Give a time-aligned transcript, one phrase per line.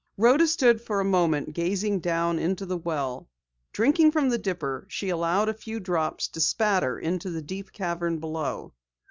[0.17, 3.29] Rhoda stood for a moment gazing down into the well.
[3.71, 8.17] Drinking from the dipper, she allowed a few drops to spatter into the deep cavern
[8.17, 8.73] below.